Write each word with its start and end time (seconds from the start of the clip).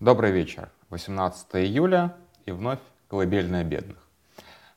Добрый 0.00 0.30
вечер. 0.30 0.70
18 0.88 1.56
июля 1.56 2.16
и 2.46 2.52
вновь 2.52 2.78
колыбельная 3.08 3.64
бедных. 3.64 3.98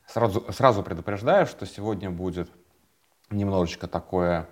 Сразу, 0.06 0.46
сразу 0.52 0.84
предупреждаю, 0.84 1.46
что 1.46 1.66
сегодня 1.66 2.12
будет 2.12 2.50
немножечко 3.30 3.88
такое 3.88 4.50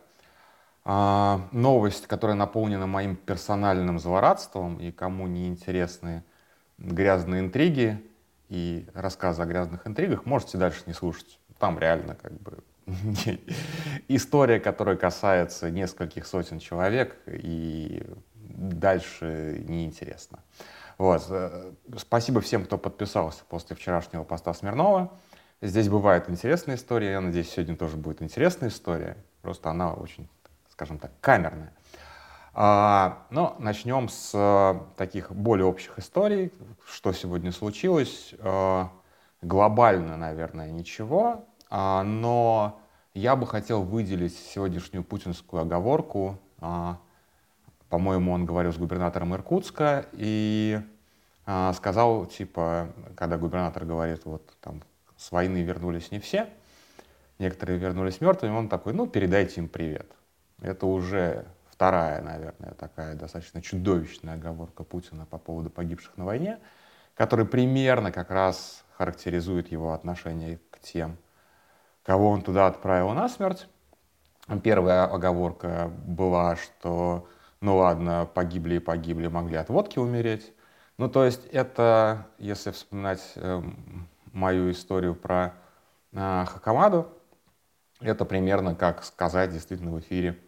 э, 0.86 1.40
новость, 1.52 2.08
которая 2.08 2.38
наполнена 2.38 2.88
моим 2.88 3.18
персональным 3.18 4.00
злорадством, 4.00 4.78
и 4.78 4.94
кому 4.94 5.28
не 5.28 5.50
интересны 5.50 6.24
грязные 6.78 7.42
интриги 7.42 8.02
и 8.48 8.88
рассказы 8.94 9.42
о 9.42 9.46
грязных 9.46 9.86
интригах, 9.86 10.26
можете 10.26 10.58
дальше 10.58 10.84
не 10.86 10.94
слушать. 10.94 11.38
Там 11.60 11.80
реально 11.80 12.16
как 12.16 12.32
бы 12.40 12.60
история, 14.08 14.62
которая 14.62 14.96
касается 14.96 15.70
нескольких 15.70 16.26
сотен 16.26 16.60
человек, 16.60 17.18
и 17.28 18.08
дальше 18.56 19.64
неинтересно. 19.68 20.40
Вот. 20.98 21.26
Э, 21.30 21.72
спасибо 21.98 22.42
всем, 22.42 22.66
кто 22.66 22.78
подписался 22.78 23.44
после 23.50 23.76
вчерашнего 23.76 24.24
поста 24.24 24.54
Смирнова. 24.54 25.12
Здесь 25.62 25.90
бывает 25.90 26.30
интересная 26.30 26.76
история. 26.76 27.12
Я 27.12 27.22
надеюсь, 27.22 27.50
сегодня 27.50 27.76
тоже 27.76 27.98
будет 27.98 28.22
интересная 28.22 28.70
история. 28.70 29.18
Просто 29.42 29.70
она 29.70 29.94
очень, 29.94 30.28
скажем 30.70 31.00
так, 31.00 31.12
камерная. 31.22 31.74
А, 32.54 33.26
но 33.30 33.56
начнем 33.60 34.10
с 34.10 34.32
а, 34.34 34.88
таких 34.98 35.32
более 35.32 35.66
общих 35.66 35.98
историй. 36.00 36.52
Что 36.86 37.14
сегодня 37.14 37.52
случилось? 37.52 38.34
А, 38.40 38.92
глобально, 39.42 40.18
наверное, 40.18 40.72
ничего. 40.72 41.46
А, 41.70 42.04
но 42.04 42.80
я 43.14 43.36
бы 43.36 43.48
хотел 43.48 43.84
выделить 43.84 44.38
сегодняшнюю 44.38 45.04
путинскую 45.04 45.62
оговорку 45.62 46.38
а, 46.60 47.00
по-моему, 47.92 48.32
он 48.32 48.46
говорил 48.46 48.72
с 48.72 48.78
губернатором 48.78 49.36
Иркутска 49.36 50.06
и 50.14 50.80
а, 51.46 51.74
сказал, 51.74 52.26
типа, 52.26 52.88
когда 53.18 53.38
губернатор 53.38 53.84
говорит, 53.84 54.22
вот 54.24 54.50
там 54.62 54.82
с 55.18 55.30
войны 55.34 55.62
вернулись 55.62 56.10
не 56.10 56.20
все, 56.20 56.48
некоторые 57.38 57.78
вернулись 57.78 58.22
мертвыми, 58.22 58.54
он 58.54 58.70
такой, 58.70 58.94
ну, 58.94 59.08
передайте 59.08 59.60
им 59.60 59.68
привет. 59.68 60.10
Это 60.62 60.86
уже 60.86 61.46
вторая, 61.70 62.22
наверное, 62.22 62.72
такая 62.76 63.16
достаточно 63.16 63.62
чудовищная 63.62 64.36
оговорка 64.36 64.86
Путина 64.86 65.26
по 65.26 65.38
поводу 65.38 65.70
погибших 65.70 66.16
на 66.16 66.24
войне, 66.24 66.60
который 67.14 67.46
примерно 67.46 68.14
как 68.14 68.32
раз 68.32 68.86
характеризует 68.98 69.70
его 69.70 69.92
отношение 69.92 70.62
к 70.70 70.80
тем, 70.80 71.18
кого 72.04 72.30
он 72.30 72.42
туда 72.42 72.68
отправил 72.68 73.10
на 73.10 73.28
смерть. 73.28 73.68
Первая 74.64 75.04
оговорка 75.04 75.92
была, 76.06 76.56
что 76.56 77.28
ну 77.62 77.78
ладно, 77.78 78.28
погибли 78.34 78.76
и 78.76 78.80
погибли, 78.80 79.28
могли 79.28 79.56
от 79.56 79.70
водки 79.70 80.00
умереть. 80.00 80.52
Ну, 80.98 81.10
то 81.10 81.24
есть 81.24 81.46
это, 81.48 82.28
если 82.38 82.72
вспоминать 82.72 83.22
э, 83.36 83.62
мою 84.34 84.72
историю 84.72 85.16
про 85.16 85.54
э, 86.12 86.46
Хакамаду, 86.48 87.08
это 88.00 88.26
примерно 88.26 88.76
как 88.76 89.04
сказать 89.04 89.52
действительно 89.52 89.92
в 89.92 90.00
эфире, 90.00 90.40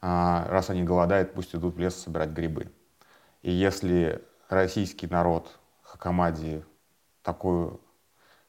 э, 0.00 0.44
раз 0.48 0.70
они 0.70 0.84
голодают, 0.84 1.34
пусть 1.34 1.54
идут 1.54 1.74
в 1.74 1.78
лес 1.78 1.96
собирать 1.96 2.30
грибы. 2.30 2.72
И 3.42 3.50
если 3.50 4.24
российский 4.48 5.08
народ 5.08 5.58
Хакамаде 5.82 6.64
такую 7.22 7.80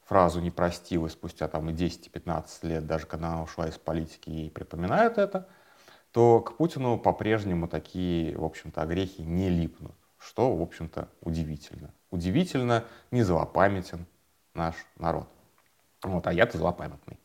фразу 0.04 0.40
не 0.40 0.52
простил, 0.52 1.06
и 1.06 1.08
спустя 1.08 1.48
там 1.48 1.68
и 1.68 1.72
10-15 1.72 2.46
лет, 2.62 2.86
даже 2.86 3.06
когда 3.06 3.28
она 3.28 3.42
ушла 3.42 3.68
из 3.68 3.76
политики, 3.76 4.30
ей 4.30 4.50
припоминают 4.52 5.18
это– 5.18 5.48
то 6.14 6.40
к 6.40 6.56
Путину 6.56 6.96
по-прежнему 6.96 7.66
такие, 7.66 8.38
в 8.38 8.44
общем-то, 8.44 8.80
огрехи 8.80 9.22
не 9.22 9.48
липнут, 9.48 9.96
что, 10.16 10.54
в 10.54 10.62
общем-то, 10.62 11.08
удивительно. 11.20 11.92
Удивительно 12.12 12.84
не 13.10 13.24
злопамятен 13.24 14.06
наш 14.54 14.76
народ. 14.96 15.26
Вот, 16.04 16.24
а 16.28 16.32
я-то 16.32 16.56
злопамятный. 16.56 17.18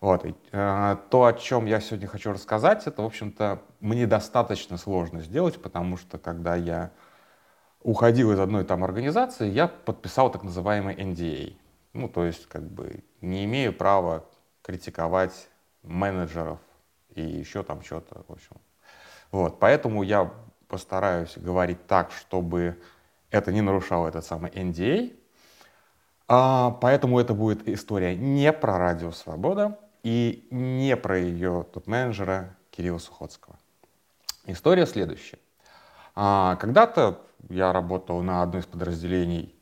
Вот. 0.00 0.24
И, 0.24 0.34
э, 0.52 0.96
то, 1.10 1.24
о 1.26 1.34
чем 1.34 1.66
я 1.66 1.80
сегодня 1.80 2.06
хочу 2.08 2.32
рассказать, 2.32 2.86
это, 2.86 3.02
в 3.02 3.04
общем-то, 3.04 3.60
мне 3.80 4.06
достаточно 4.06 4.78
сложно 4.78 5.20
сделать, 5.20 5.60
потому 5.60 5.98
что, 5.98 6.16
когда 6.16 6.56
я 6.56 6.92
уходил 7.82 8.32
из 8.32 8.38
одной 8.38 8.64
там 8.64 8.84
организации, 8.84 9.50
я 9.50 9.68
подписал 9.68 10.30
так 10.32 10.44
называемый 10.44 10.94
NDA. 10.94 11.58
Ну, 11.92 12.08
то 12.08 12.24
есть, 12.24 12.46
как 12.46 12.62
бы, 12.62 13.04
не 13.20 13.44
имею 13.44 13.74
права 13.74 14.24
критиковать 14.62 15.50
менеджеров 15.82 16.58
и 17.14 17.22
еще 17.22 17.62
там 17.62 17.82
что-то, 17.82 18.24
в 18.28 18.32
общем. 18.32 18.56
Вот, 19.30 19.58
поэтому 19.58 20.02
я 20.02 20.32
постараюсь 20.68 21.36
говорить 21.36 21.86
так, 21.86 22.10
чтобы 22.12 22.80
это 23.30 23.52
не 23.52 23.60
нарушало 23.60 24.08
этот 24.08 24.24
самый 24.24 24.50
NDA. 24.50 25.16
А, 26.28 26.70
поэтому 26.80 27.20
это 27.20 27.34
будет 27.34 27.68
история 27.68 28.16
не 28.16 28.52
про 28.52 28.78
Радио 28.78 29.10
Свобода 29.12 29.78
и 30.02 30.46
не 30.50 30.96
про 30.96 31.18
ее 31.18 31.66
топ-менеджера 31.72 32.56
Кирилла 32.70 32.98
Сухоцкого. 32.98 33.58
История 34.46 34.86
следующая. 34.86 35.38
А, 36.14 36.56
когда-то 36.56 37.20
я 37.48 37.72
работал 37.72 38.22
на 38.22 38.42
одной 38.42 38.60
из 38.60 38.66
подразделений, 38.66 39.54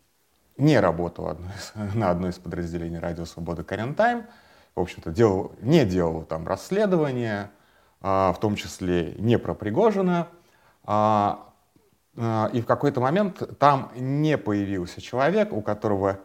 не 0.57 0.79
работал 0.79 1.29
одной 1.29 1.53
на 1.95 2.11
одной 2.11 2.31
из 2.31 2.39
подразделений 2.39 2.99
Радио 2.99 3.25
Свобода 3.25 3.65
Карен 3.65 3.95
Тайм, 3.95 4.27
в 4.75 4.81
общем-то, 4.81 5.11
делал, 5.11 5.53
не 5.61 5.85
делал 5.85 6.23
там 6.23 6.47
расследования, 6.47 7.51
а, 8.01 8.33
в 8.33 8.41
том 8.41 8.57
числе 8.57 9.15
не 9.19 9.39
про 9.39 9.55
Пригожина. 9.55 10.29
А, 10.85 11.49
а, 12.17 12.51
и 12.53 12.61
в 12.61 12.67
какой-то 12.67 13.01
момент 13.01 13.59
там 13.59 13.93
не 13.95 14.39
появился 14.39 15.01
человек, 15.01 15.53
у 15.53 15.63
которого 15.63 16.21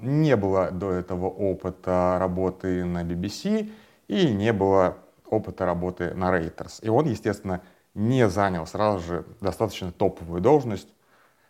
не 0.00 0.34
было 0.34 0.72
до 0.72 0.90
этого 0.90 1.26
опыта 1.26 2.16
работы 2.18 2.84
на 2.84 3.04
BBC 3.04 3.70
и 4.08 4.26
не 4.32 4.52
было 4.52 4.96
опыта 5.28 5.64
работы 5.64 6.12
на 6.14 6.36
Reuters. 6.36 6.80
И 6.82 6.88
он, 6.88 7.06
естественно, 7.06 7.60
не 7.92 8.28
занял 8.28 8.66
сразу 8.66 8.98
же 9.00 9.24
достаточно 9.40 9.92
топовую 9.92 10.40
должность, 10.40 10.88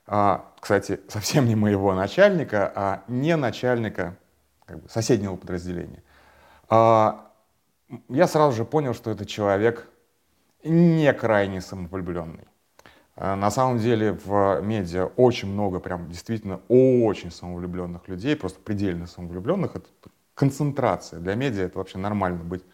кстати, 0.05 1.01
совсем 1.09 1.47
не 1.47 1.55
моего 1.55 1.95
начальника, 1.95 2.71
а 2.75 3.05
не 3.09 3.37
начальника 3.37 4.19
как 4.67 4.81
бы, 4.81 4.89
соседнего 4.89 5.37
подразделения. 5.37 6.03
А, 6.69 7.31
я 8.09 8.27
сразу 8.27 8.57
же 8.57 8.65
понял, 8.65 8.95
что 8.95 9.11
это 9.11 9.27
человек 9.27 9.89
не 10.65 11.13
крайне 11.13 11.61
самовлюбленный. 11.61 12.47
А, 13.17 13.37
на 13.37 13.51
самом 13.51 13.79
деле 13.79 14.13
в 14.13 14.61
медиа 14.63 15.07
очень 15.17 15.49
много, 15.49 15.81
прям 15.81 16.09
действительно 16.09 16.61
очень 16.69 17.31
самовлюбленных 17.31 18.09
людей, 18.09 18.35
просто 18.37 18.61
предельно 18.61 19.07
самовлюбленных. 19.07 19.77
Это 19.77 19.87
концентрация. 20.35 21.21
Для 21.21 21.35
медиа 21.35 21.65
это 21.65 21.79
вообще 21.79 21.99
нормально 21.99 22.43
быть 22.43 22.65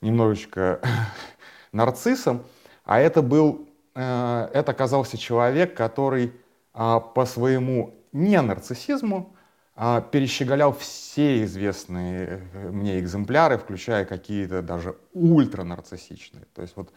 немножечко 0.00 0.80
нарциссом. 1.72 2.42
А 2.84 2.98
это 2.98 3.22
был, 3.22 3.68
э, 3.94 4.48
это 4.52 4.72
оказался 4.72 5.18
человек, 5.18 5.76
который 5.76 6.32
а, 6.72 7.00
по 7.00 7.26
своему 7.26 7.94
не 8.12 8.40
нарциссизму 8.40 9.36
перещеголял 9.78 10.72
все 10.72 11.44
известные 11.44 12.42
э, 12.52 12.70
мне 12.70 12.98
экземпляры, 12.98 13.58
включая 13.58 14.04
какие-то 14.04 14.60
даже 14.60 14.96
ультранарциссичные. 15.12 16.46
То 16.52 16.62
есть 16.62 16.74
вот 16.74 16.92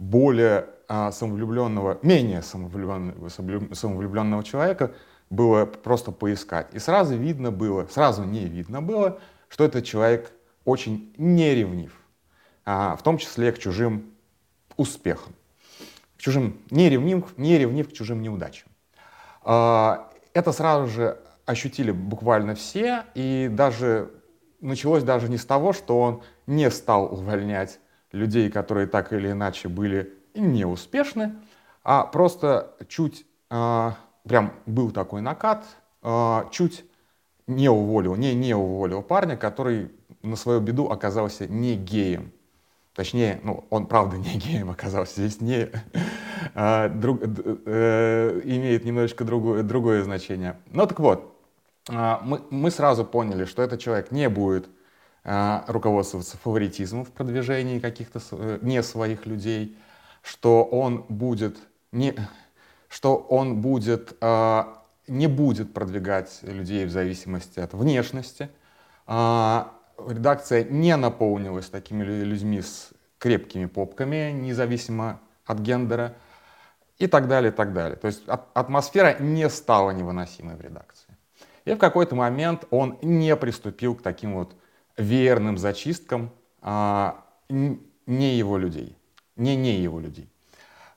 более 0.00 0.66
а, 0.88 1.12
самовлюбленного, 1.12 1.98
менее 2.02 2.42
самовлюбленного, 2.42 3.28
самовлюбленного 3.28 4.42
человека 4.42 4.94
было 5.30 5.64
просто 5.64 6.10
поискать. 6.10 6.68
И 6.72 6.80
сразу 6.80 7.16
видно 7.16 7.52
было, 7.52 7.86
сразу 7.86 8.24
не 8.24 8.46
видно 8.46 8.82
было, 8.82 9.20
что 9.48 9.64
этот 9.64 9.84
человек 9.84 10.32
очень 10.64 11.12
неревнив, 11.18 11.92
а, 12.64 12.96
в 12.96 13.02
том 13.02 13.18
числе 13.18 13.52
к 13.52 13.58
чужим 13.58 14.10
успехам, 14.76 15.34
к 16.16 16.20
чужим, 16.20 16.58
не 16.70 16.88
ревнив, 16.88 17.36
не 17.36 17.58
ревнив 17.58 17.88
к 17.88 17.92
чужим 17.92 18.22
неудачам. 18.22 18.68
А, 19.42 20.10
это 20.32 20.52
сразу 20.52 20.88
же 20.88 21.18
ощутили 21.48 21.90
буквально 21.90 22.54
все, 22.54 23.04
и 23.14 23.48
даже 23.50 24.10
началось 24.60 25.02
даже 25.02 25.30
не 25.30 25.38
с 25.38 25.46
того, 25.46 25.72
что 25.72 25.98
он 25.98 26.22
не 26.46 26.70
стал 26.70 27.12
увольнять 27.12 27.80
людей, 28.12 28.50
которые 28.50 28.86
так 28.86 29.12
или 29.14 29.30
иначе 29.30 29.68
были 29.68 30.12
неуспешны, 30.34 31.36
а 31.82 32.04
просто 32.04 32.76
чуть, 32.88 33.24
э, 33.50 33.90
прям 34.24 34.52
был 34.66 34.90
такой 34.90 35.22
накат, 35.22 35.64
э, 36.02 36.40
чуть 36.50 36.84
не 37.46 37.70
уволил, 37.70 38.14
не, 38.14 38.34
не 38.34 38.54
уволил 38.54 39.02
парня, 39.02 39.36
который 39.36 39.90
на 40.22 40.36
свою 40.36 40.60
беду 40.60 40.88
оказался 40.90 41.46
не 41.46 41.76
геем. 41.76 42.32
Точнее, 42.94 43.40
ну, 43.42 43.64
он 43.70 43.86
правда 43.86 44.18
не 44.18 44.36
геем 44.38 44.68
оказался, 44.68 45.22
здесь 45.22 45.40
не 45.40 45.70
э, 46.54 46.88
друг, 46.90 47.20
э, 47.22 48.40
имеет 48.44 48.84
немножечко 48.84 49.24
другое, 49.24 49.62
другое 49.62 50.02
значение. 50.02 50.58
Ну 50.72 50.86
так 50.86 51.00
вот, 51.00 51.37
а, 51.37 51.37
мы, 51.88 52.42
мы 52.50 52.70
сразу 52.70 53.04
поняли, 53.04 53.44
что 53.44 53.62
этот 53.62 53.80
человек 53.80 54.10
не 54.10 54.28
будет 54.28 54.68
а, 55.24 55.64
руководствоваться 55.66 56.36
фаворитизмом 56.38 57.04
в 57.04 57.10
продвижении 57.10 57.78
каких-то 57.78 58.20
э, 58.32 58.58
не 58.62 58.82
своих 58.82 59.26
людей, 59.26 59.76
что 60.22 60.64
он 60.64 61.04
будет 61.08 61.56
не, 61.92 62.14
что 62.88 63.16
он 63.16 63.60
будет, 63.60 64.16
э, 64.20 64.64
не 65.06 65.26
будет 65.26 65.74
продвигать 65.74 66.38
людей 66.42 66.86
в 66.86 66.90
зависимости 66.90 67.60
от 67.60 67.74
внешности. 67.74 68.48
Редакция 69.06 70.64
не 70.64 70.96
наполнилась 70.96 71.68
такими 71.68 72.04
людьми 72.04 72.62
с 72.62 72.90
крепкими 73.18 73.66
попками, 73.66 74.30
независимо 74.30 75.20
от 75.44 75.58
гендера 75.58 76.14
и 76.98 77.06
так 77.06 77.26
далее, 77.26 77.50
и 77.50 77.54
так 77.54 77.72
далее. 77.72 77.96
То 77.96 78.06
есть 78.06 78.22
атмосфера 78.26 79.18
не 79.18 79.48
стала 79.50 79.90
невыносимой 79.90 80.56
в 80.56 80.60
редакции. 80.60 81.07
И 81.68 81.74
в 81.74 81.78
какой-то 81.78 82.14
момент 82.14 82.64
он 82.70 82.96
не 83.02 83.36
приступил 83.36 83.94
к 83.94 84.00
таким 84.00 84.34
вот 84.34 84.54
верным 84.96 85.58
зачисткам 85.58 86.30
а, 86.62 87.26
не 87.50 88.38
его 88.38 88.56
людей, 88.56 88.96
не 89.36 89.54
не 89.54 89.76
его 89.76 90.00
людей. 90.00 90.30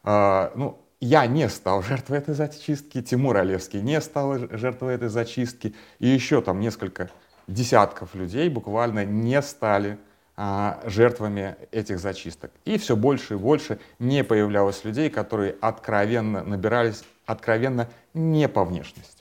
А, 0.04 0.54
ну, 0.56 0.80
я 1.02 1.26
не 1.26 1.50
стал 1.50 1.84
жертвой 1.84 2.20
этой 2.20 2.36
зачистки, 2.36 3.02
Тимур 3.02 3.36
Олевский 3.36 3.82
не 3.82 4.00
стал 4.00 4.38
жертвой 4.50 4.96
этой 4.96 5.10
зачистки, 5.10 5.76
и 6.00 6.08
еще 6.08 6.42
там 6.42 6.62
несколько 6.62 7.10
десятков 7.48 8.16
людей 8.16 8.48
буквально 8.48 9.04
не 9.04 9.42
стали 9.42 9.98
а, 10.38 10.80
жертвами 10.86 11.58
этих 11.72 12.00
зачисток. 12.00 12.50
И 12.64 12.78
все 12.78 12.96
больше 12.96 13.34
и 13.34 13.38
больше 13.38 13.78
не 14.00 14.24
появлялось 14.24 14.86
людей, 14.86 15.10
которые 15.10 15.58
откровенно 15.60 16.46
набирались, 16.46 17.04
откровенно 17.26 17.90
не 18.14 18.48
по 18.48 18.64
внешности. 18.64 19.21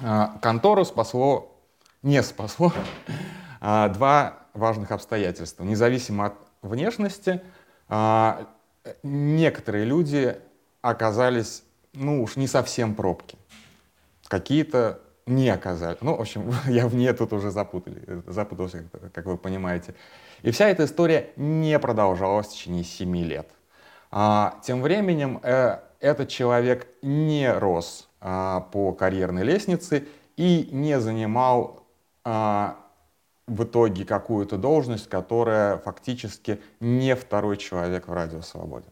А, 0.00 0.38
контору 0.42 0.84
спасло, 0.84 1.56
не 2.02 2.22
спасло, 2.22 2.72
а, 3.60 3.88
два 3.88 4.38
важных 4.52 4.90
обстоятельства. 4.90 5.64
Независимо 5.64 6.26
от 6.26 6.34
внешности, 6.62 7.42
а, 7.88 8.46
некоторые 9.02 9.84
люди 9.84 10.36
оказались, 10.82 11.62
ну 11.92 12.22
уж 12.22 12.36
не 12.36 12.46
совсем 12.46 12.94
пробки. 12.94 13.38
Какие-то 14.28 15.00
не 15.26 15.48
оказались. 15.48 15.98
Ну, 16.00 16.16
в 16.16 16.20
общем, 16.20 16.52
я 16.66 16.86
в 16.88 16.94
ней 16.94 17.12
тут 17.12 17.32
уже 17.32 17.50
запутали, 17.50 18.22
запутался, 18.26 18.84
как 19.12 19.26
вы 19.26 19.36
понимаете. 19.36 19.94
И 20.42 20.50
вся 20.50 20.68
эта 20.68 20.84
история 20.84 21.30
не 21.36 21.78
продолжалась 21.78 22.48
в 22.48 22.52
течение 22.52 22.84
семи 22.84 23.24
лет. 23.24 23.48
А, 24.10 24.58
тем 24.62 24.82
временем 24.82 25.40
э, 25.42 25.78
этот 26.00 26.28
человек 26.28 26.86
не 27.02 27.52
рос 27.52 28.08
по 28.24 28.92
карьерной 28.98 29.42
лестнице 29.42 30.08
и 30.36 30.68
не 30.72 30.98
занимал 30.98 31.84
а, 32.24 32.76
в 33.46 33.64
итоге 33.64 34.04
какую-то 34.04 34.56
должность, 34.56 35.08
которая 35.08 35.78
фактически 35.78 36.60
не 36.80 37.14
второй 37.14 37.56
человек 37.56 38.08
в 38.08 38.12
Радио 38.12 38.40
Свободе. 38.40 38.86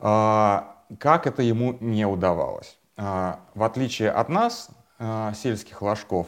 А, 0.00 0.76
как 0.98 1.26
это 1.26 1.42
ему 1.42 1.76
не 1.80 2.06
удавалось? 2.06 2.78
А, 2.96 3.40
в 3.54 3.62
отличие 3.62 4.10
от 4.10 4.28
нас, 4.28 4.68
а, 4.98 5.32
сельских 5.32 5.80
ложков, 5.80 6.26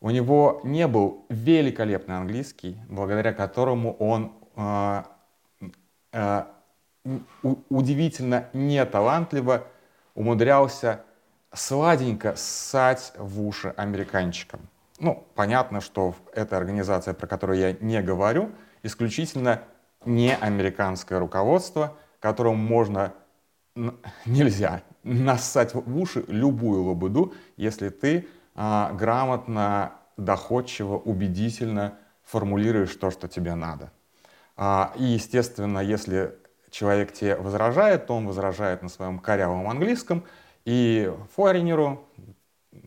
у 0.00 0.10
него 0.10 0.60
не 0.62 0.86
был 0.86 1.24
великолепный 1.28 2.18
английский, 2.18 2.78
благодаря 2.88 3.32
которому 3.32 3.94
он 3.94 4.32
удивительно 7.68 8.48
неталантливо 8.52 9.64
умудрялся 10.14 11.04
сладенько 11.52 12.34
ссать 12.36 13.12
в 13.16 13.46
уши 13.46 13.72
американчикам. 13.76 14.60
Ну, 14.98 15.26
понятно, 15.34 15.80
что 15.80 16.14
эта 16.34 16.56
организация, 16.56 17.14
про 17.14 17.26
которую 17.26 17.58
я 17.58 17.72
не 17.80 18.02
говорю, 18.02 18.50
исключительно 18.82 19.62
не 20.04 20.34
американское 20.34 21.18
руководство, 21.18 21.96
которому 22.20 22.56
можно, 22.56 23.14
нельзя 24.26 24.82
нассать 25.04 25.74
в 25.74 25.96
уши 25.96 26.24
любую 26.28 26.84
лабуду, 26.84 27.32
если 27.56 27.88
ты 27.88 28.26
а, 28.54 28.92
грамотно, 28.92 29.92
доходчиво, 30.16 30.96
убедительно 30.96 31.96
формулируешь 32.24 32.94
то, 32.96 33.10
что 33.10 33.28
тебе 33.28 33.54
надо. 33.54 33.92
А, 34.56 34.92
и, 34.96 35.04
естественно, 35.04 35.78
если 35.78 36.34
человек 36.70 37.12
тебе 37.12 37.36
возражает, 37.36 38.06
то 38.06 38.16
он 38.16 38.26
возражает 38.26 38.82
на 38.82 38.88
своем 38.88 39.18
корявом 39.20 39.68
английском, 39.70 40.24
и 40.68 41.10
форинеру, 41.34 42.04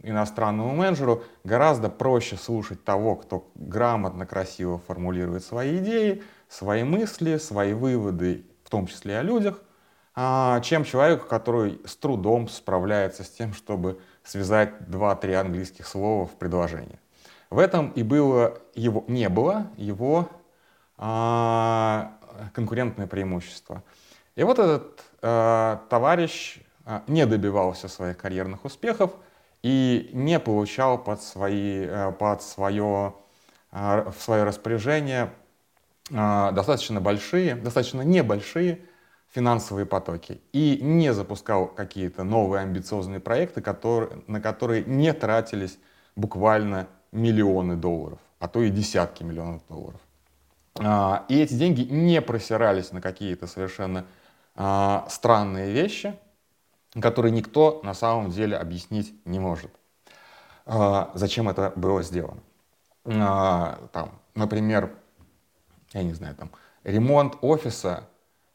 иностранному 0.04 0.76
менеджеру 0.76 1.24
гораздо 1.44 1.90
проще 1.90 2.38
слушать 2.38 2.84
того, 2.84 3.16
кто 3.16 3.50
грамотно, 3.56 4.28
красиво 4.28 4.78
формулирует 4.78 5.44
свои 5.44 5.80
идеи, 5.80 6.22
свои 6.48 6.84
мысли, 6.84 7.38
свои 7.38 7.74
выводы, 7.74 8.46
в 8.64 8.70
том 8.70 8.86
числе 8.86 9.18
о 9.18 9.24
людях, 9.24 9.64
а, 10.14 10.60
чем 10.60 10.84
человеку, 10.84 11.26
который 11.26 11.82
с 11.84 11.96
трудом 11.96 12.50
справляется 12.50 13.24
с 13.24 13.32
тем, 13.32 13.52
чтобы 13.52 14.00
связать 14.24 14.88
два-три 14.88 15.34
английских 15.34 15.88
слова 15.88 16.28
в 16.28 16.36
предложение. 16.36 17.00
В 17.50 17.58
этом 17.58 17.90
и 17.94 18.04
было 18.04 18.60
его, 18.76 19.06
не 19.08 19.28
было 19.28 19.72
его 19.76 20.30
а, 20.98 22.12
конкурентное 22.54 23.08
преимущество. 23.08 23.82
И 24.36 24.44
вот 24.44 24.60
этот 24.60 25.04
а, 25.24 25.82
товарищ 25.90 26.62
не 27.08 27.26
добивался 27.26 27.88
своих 27.88 28.18
карьерных 28.18 28.66
успехов, 28.66 29.12
и 29.64 30.10
не 30.14 30.40
получал 30.40 30.98
под, 30.98 31.22
свои, 31.22 31.86
э, 31.86 32.12
под 32.14 32.42
свое, 32.42 33.14
э, 33.72 34.10
в 34.10 34.22
свое 34.22 34.44
распоряжение 34.44 35.32
э, 36.10 36.52
достаточно 36.52 37.00
большие, 37.00 37.56
достаточно 37.56 38.02
небольшие 38.02 38.82
финансовые 39.34 39.86
потоки 39.86 40.42
и 40.52 40.80
не 40.82 41.14
запускал 41.14 41.68
какие-то 41.68 42.24
новые 42.24 42.64
амбициозные 42.64 43.20
проекты, 43.20 43.62
которые, 43.62 44.24
на 44.28 44.42
которые 44.42 44.84
не 44.84 45.14
тратились 45.14 45.78
буквально 46.16 46.88
миллионы 47.12 47.76
долларов, 47.76 48.20
а 48.40 48.48
то 48.48 48.62
и 48.62 48.70
десятки 48.70 49.24
миллионов 49.24 49.62
долларов. 49.70 50.02
А, 50.80 51.26
и 51.30 51.40
эти 51.40 51.54
деньги 51.54 51.82
не 51.82 52.22
просирались 52.22 52.92
на 52.92 53.00
какие-то 53.00 53.48
совершенно 53.48 54.06
а, 54.56 55.06
странные 55.10 55.72
вещи, 55.72 56.16
который 57.00 57.32
никто 57.32 57.82
на 57.84 57.94
самом 57.94 58.32
деле 58.32 58.58
объяснить 58.58 59.14
не 59.26 59.40
может. 59.40 59.72
А, 60.66 61.12
зачем 61.14 61.50
это 61.50 61.74
было 61.76 62.04
сделано? 62.04 62.42
А, 63.06 63.80
там, 63.92 64.20
например, 64.36 64.94
я 65.94 66.04
не 66.04 66.14
знаю, 66.14 66.36
там, 66.36 66.52
ремонт 66.84 67.38
офиса, 67.42 68.08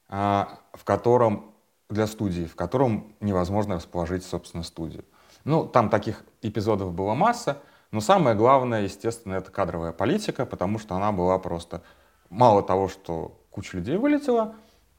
а, 0.09 0.61
в 0.73 0.85
котором 0.85 1.55
для 1.89 2.07
студии, 2.07 2.45
в 2.45 2.57
котором 2.57 3.15
невозможно 3.21 3.77
расположить, 3.77 4.25
собственно, 4.25 4.63
студию. 4.63 5.05
Ну, 5.45 5.67
там 5.67 5.89
таких 5.89 6.25
эпизодов 6.43 6.93
было 6.93 7.15
масса, 7.15 7.63
но 7.93 8.01
самое 8.01 8.37
главное, 8.37 8.83
естественно, 8.83 9.35
это 9.35 9.51
кадровая 9.51 9.93
политика, 9.93 10.45
потому 10.45 10.79
что 10.79 10.97
она 10.97 11.13
была 11.13 11.39
просто 11.39 11.83
мало 12.29 12.63
того, 12.63 12.89
что 12.89 13.41
куча 13.51 13.77
людей 13.77 13.97
вылетела, 13.97 14.57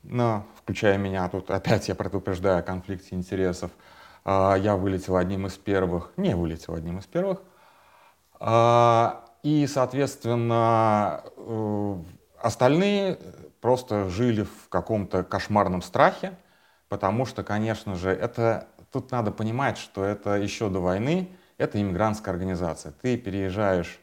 но, 0.09 0.45
включая 0.55 0.97
меня, 0.97 1.27
тут 1.29 1.51
опять 1.51 1.87
я 1.87 1.95
предупреждаю 1.95 2.59
о 2.59 2.61
конфликте 2.61 3.15
интересов, 3.15 3.71
а, 4.25 4.55
я 4.55 4.75
вылетел 4.75 5.15
одним 5.15 5.47
из 5.47 5.53
первых, 5.57 6.11
не 6.17 6.35
вылетел 6.35 6.73
одним 6.73 6.99
из 6.99 7.05
первых, 7.05 7.41
а, 8.39 9.25
и, 9.43 9.65
соответственно, 9.67 11.23
э, 11.37 11.95
остальные 12.41 13.19
просто 13.61 14.09
жили 14.09 14.43
в 14.43 14.69
каком-то 14.69 15.23
кошмарном 15.23 15.81
страхе, 15.81 16.33
потому 16.89 17.25
что, 17.25 17.43
конечно 17.43 17.95
же, 17.95 18.09
это 18.09 18.67
тут 18.91 19.11
надо 19.11 19.31
понимать, 19.31 19.77
что 19.77 20.03
это 20.03 20.35
еще 20.35 20.69
до 20.69 20.79
войны, 20.79 21.29
это 21.57 21.81
иммигрантская 21.81 22.33
организация. 22.33 22.93
Ты 23.01 23.17
переезжаешь 23.17 23.99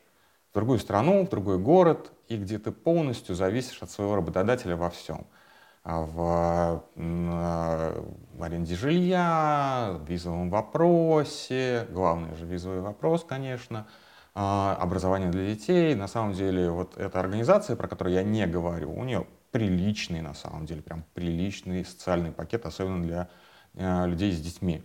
в 0.50 0.54
другую 0.54 0.78
страну, 0.78 1.25
в 1.26 1.28
другой 1.28 1.58
город, 1.58 2.12
и 2.28 2.37
где 2.37 2.58
ты 2.58 2.73
полностью 2.73 3.34
зависишь 3.34 3.82
от 3.82 3.90
своего 3.90 4.16
работодателя 4.16 4.76
во 4.76 4.90
всем. 4.90 5.26
А 5.85 6.00
в, 6.00 6.83
аренде 8.41 8.75
жилья, 8.75 9.99
в 10.00 10.09
визовом 10.09 10.49
вопросе, 10.49 11.87
главный 11.91 12.35
же 12.37 12.47
визовый 12.47 12.81
вопрос, 12.81 13.23
конечно, 13.23 13.87
а, 14.35 14.79
образование 14.81 15.31
для 15.31 15.47
детей. 15.47 15.95
На 15.95 16.09
самом 16.09 16.33
деле, 16.33 16.71
вот 16.71 16.97
эта 16.97 17.21
организация, 17.21 17.76
про 17.76 17.87
которую 17.87 18.14
я 18.14 18.23
не 18.23 18.47
говорю, 18.47 18.95
у 18.95 19.05
нее 19.05 19.26
приличный, 19.50 20.23
на 20.23 20.33
самом 20.33 20.64
деле, 20.64 20.81
прям 20.81 21.05
приличный 21.12 21.85
социальный 21.85 22.33
пакет, 22.33 22.64
особенно 22.64 23.03
для 23.03 23.29
э, 23.75 24.07
людей 24.07 24.33
с 24.33 24.41
детьми. 24.41 24.83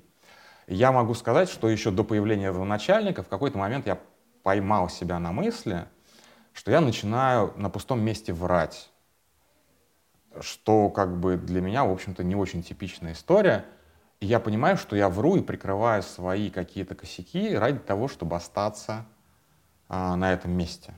Я 0.68 0.92
могу 0.92 1.14
сказать, 1.14 1.50
что 1.50 1.70
еще 1.70 1.92
до 1.92 2.04
появления 2.04 2.48
этого 2.48 2.66
начальника 2.66 3.24
в 3.24 3.30
какой-то 3.30 3.58
момент 3.58 3.88
я 3.88 3.98
поймал 4.44 4.90
себя 4.90 5.18
на 5.18 5.32
мысли, 5.32 5.86
что 6.52 6.72
я 6.72 6.82
начинаю 6.82 7.54
на 7.56 7.70
пустом 7.70 8.02
месте 8.02 8.34
врать 8.34 8.92
что 10.42 10.90
как 10.90 11.20
бы 11.20 11.38
для 11.38 11.62
меня, 11.62 11.86
в 11.86 11.92
общем-то, 11.92 12.24
не 12.24 12.36
очень 12.36 12.64
типичная 12.64 13.14
история. 13.14 13.66
И 14.20 14.26
я 14.26 14.40
понимаю, 14.40 14.78
что 14.78 14.96
я 14.96 15.10
вру 15.10 15.38
и 15.38 15.42
прикрываю 15.42 16.04
свои 16.04 16.50
какие-то 16.50 16.96
косяки 16.96 17.56
ради 17.56 17.80
того, 17.80 18.08
чтобы 18.08 18.36
остаться 18.36 19.06
а, 19.88 20.16
на 20.16 20.34
этом 20.34 20.52
месте. 20.52 20.94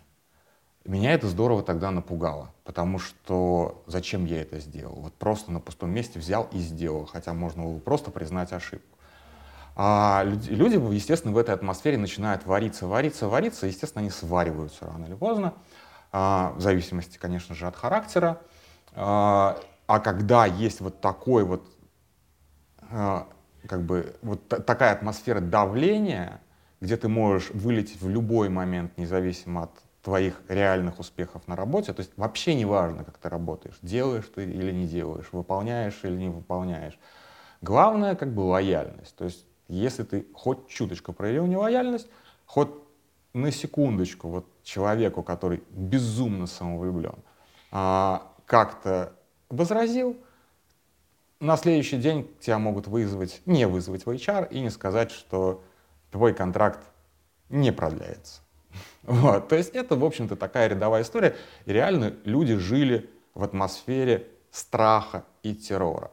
Меня 0.84 1.14
это 1.14 1.28
здорово 1.28 1.62
тогда 1.62 1.92
напугало, 1.92 2.52
потому 2.64 2.98
что 2.98 3.84
зачем 3.86 4.26
я 4.26 4.42
это 4.42 4.60
сделал? 4.60 4.96
Вот 4.96 5.14
просто 5.14 5.52
на 5.52 5.60
пустом 5.60 5.92
месте 5.92 6.18
взял 6.18 6.50
и 6.52 6.58
сделал, 6.58 7.06
хотя 7.06 7.34
можно 7.34 7.64
было 7.64 7.78
просто 7.78 8.10
признать 8.10 8.52
ошибку. 8.52 8.98
А 9.76 10.24
люди, 10.26 10.76
естественно, 10.94 11.34
в 11.34 11.38
этой 11.38 11.54
атмосфере 11.54 11.98
начинают 11.98 12.46
вариться, 12.46 12.88
вариться, 12.88 13.28
вариться, 13.28 13.68
естественно, 13.68 14.02
они 14.02 14.10
свариваются 14.10 14.86
рано 14.86 15.06
или 15.06 15.14
поздно, 15.14 15.54
а, 16.12 16.54
в 16.56 16.62
зависимости, 16.62 17.18
конечно 17.18 17.54
же, 17.54 17.68
от 17.68 17.76
характера. 17.76 18.42
А, 18.94 19.58
а 19.88 20.00
когда 20.00 20.46
есть 20.46 20.82
вот 20.82 21.02
такой 21.02 21.44
вот, 21.44 21.64
а, 22.90 23.28
как 23.68 23.84
бы, 23.84 24.16
вот 24.22 24.48
такая 24.48 24.94
атмосфера 24.94 25.40
давления, 25.40 26.42
где 26.82 26.98
ты 26.98 27.08
можешь 27.08 27.52
вылететь 27.52 28.02
в 28.02 28.10
любой 28.10 28.50
момент, 28.50 28.98
независимо 28.98 29.64
от 29.64 29.72
твоих 30.02 30.42
реальных 30.48 31.00
успехов 31.00 31.48
на 31.48 31.56
работе. 31.56 31.94
То 31.94 32.00
есть 32.00 32.12
вообще 32.18 32.56
не 32.56 32.66
важно, 32.66 33.04
как 33.04 33.18
ты 33.18 33.30
работаешь, 33.30 33.78
делаешь 33.82 34.30
ты 34.34 34.44
или 34.44 34.72
не 34.72 34.88
делаешь, 34.88 35.30
выполняешь 35.32 36.00
или 36.04 36.16
не 36.16 36.30
выполняешь. 36.30 36.98
Главное, 37.62 38.16
как 38.16 38.34
бы 38.34 38.42
лояльность. 38.42 39.16
То 39.16 39.26
есть 39.26 39.46
если 39.68 40.04
ты 40.04 40.26
хоть 40.34 40.68
чуточку 40.68 41.14
проявил 41.14 41.46
нелояльность, 41.46 42.08
хоть 42.46 42.70
на 43.34 43.52
секундочку 43.52 44.28
вот 44.28 44.46
человеку, 44.64 45.24
который 45.24 45.64
безумно 45.70 46.48
самовлюблен, 46.48 47.16
а, 47.72 48.31
как-то 48.52 49.14
возразил, 49.50 50.18
на 51.40 51.56
следующий 51.56 51.96
день 51.96 52.30
тебя 52.42 52.60
могут 52.60 52.86
вызвать, 52.86 53.42
не 53.46 53.66
вызвать 53.66 54.06
в 54.06 54.10
HR 54.10 54.50
и 54.50 54.60
не 54.60 54.70
сказать, 54.70 55.10
что 55.10 55.64
твой 56.12 56.34
контракт 56.34 56.82
не 57.50 57.72
продляется. 57.72 58.42
Вот. 59.04 59.48
То 59.48 59.56
есть 59.56 59.70
это, 59.70 59.96
в 59.96 60.04
общем-то, 60.04 60.36
такая 60.36 60.68
рядовая 60.68 61.04
история. 61.04 61.38
И 61.66 61.72
реально 61.72 62.14
люди 62.26 62.58
жили 62.58 63.10
в 63.34 63.44
атмосфере 63.44 64.28
страха 64.52 65.24
и 65.44 65.56
террора. 65.56 66.12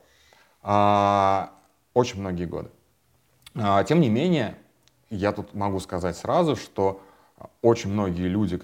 А, 0.62 1.52
очень 1.92 2.20
многие 2.20 2.44
годы. 2.44 2.70
А, 3.56 3.82
тем 3.82 4.00
не 4.00 4.08
менее, 4.08 4.56
я 5.10 5.32
тут 5.32 5.54
могу 5.54 5.80
сказать 5.80 6.16
сразу, 6.16 6.54
что 6.54 7.02
очень 7.62 7.90
многие 7.90 8.28
люди, 8.28 8.60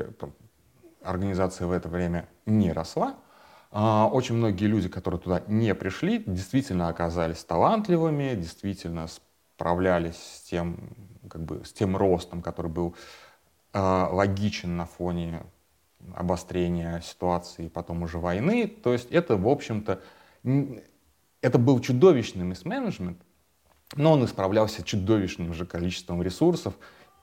организация 1.03 1.67
в 1.67 1.73
это 1.73 1.89
время 1.89 2.29
не 2.47 2.73
росла, 2.73 3.17
очень 3.75 4.37
многие 4.37 4.67
люди, 4.67 4.89
которые 4.89 5.21
туда 5.21 5.43
не 5.49 5.75
пришли, 5.75 6.23
действительно 6.25 6.89
оказались 6.89 7.43
талантливыми, 7.43 8.35
действительно 8.37 9.09
справлялись 9.09 10.17
с 10.17 10.43
тем, 10.43 10.79
как 11.29 11.45
бы, 11.45 11.65
с 11.65 11.73
тем 11.73 11.97
ростом, 11.97 12.41
который 12.41 12.71
был 12.71 12.95
э, 13.73 13.79
логичен 13.81 14.77
на 14.77 14.87
фоне 14.87 15.43
обострения 16.15 17.01
ситуации, 17.01 17.69
потом 17.69 18.03
уже 18.03 18.19
войны. 18.19 18.69
То 18.69 18.93
есть 18.93 19.11
это, 19.11 19.37
в 19.37 19.49
общем-то, 19.49 20.01
это 21.41 21.59
был 21.59 21.81
чудовищный 21.81 22.45
мисс-менеджмент, 22.45 23.19
но 23.97 24.13
он 24.13 24.25
исправлялся 24.25 24.85
чудовищным 24.85 25.53
же 25.53 25.67
количеством 25.67 26.23
ресурсов 26.23 26.75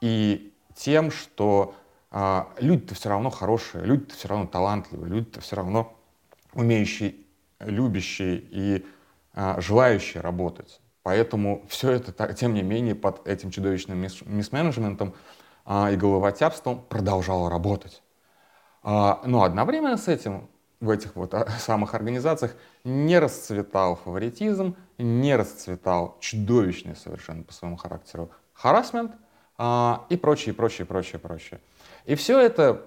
и 0.01 0.53
тем, 0.75 1.12
что 1.12 1.75
э, 2.12 2.43
люди-то 2.60 2.96
все 2.96 3.08
равно 3.08 3.29
хорошие, 3.29 3.86
люди-то 3.86 4.15
все 4.15 4.27
равно 4.27 4.48
талантливые, 4.48 5.10
люди-то 5.10 5.39
все 5.39 5.55
равно 5.55 5.98
умеющие, 6.53 7.15
любящие 7.60 8.38
и 8.38 8.86
э, 9.34 9.62
желающие 9.62 10.22
работать. 10.22 10.81
Поэтому 11.03 11.65
все 11.67 11.91
это, 11.91 12.34
тем 12.34 12.53
не 12.53 12.62
менее, 12.62 12.96
под 12.96 13.27
этим 13.27 13.50
чудовищным 13.50 13.98
мисс-менеджментом 13.98 15.15
а, 15.65 15.91
и 15.91 15.96
головотяпством 15.96 16.81
продолжало 16.81 17.50
работать. 17.50 18.03
А, 18.84 19.22
но 19.25 19.43
одновременно 19.43 19.98
с 19.98 20.08
этим 20.08 20.50
в 20.79 20.89
этих 20.89 21.15
вот 21.15 21.34
а, 21.34 21.48
самых 21.60 21.96
организациях 21.96 22.55
не 22.84 23.17
расцветал 23.20 23.96
фаворитизм, 23.96 24.75
не 24.98 25.36
расцветал 25.36 26.17
чудовищный 26.20 26.96
совершенно 26.96 27.43
по 27.43 27.53
своему 27.53 27.77
характеру 27.77 28.31
харасмент 28.53 29.13
а, 29.58 30.05
и 30.10 30.17
прочее, 30.17 30.53
прочее, 30.53 30.86
прочее, 30.86 31.20
прочее. 31.20 31.62
И 32.05 32.15
все 32.15 32.39
это 32.39 32.86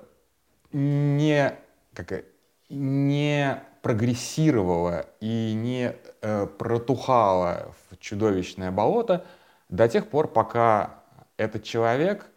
не, 0.73 1.56
как, 1.94 2.25
не 2.74 3.62
прогрессировало 3.82 5.06
и 5.20 5.52
не 5.54 5.94
э, 6.22 6.46
протухало 6.46 7.72
в 7.90 7.96
чудовищное 7.98 8.70
болото 8.70 9.24
до 9.68 9.88
тех 9.88 10.08
пор, 10.08 10.28
пока 10.28 11.02
этот 11.36 11.64
человек 11.64 12.30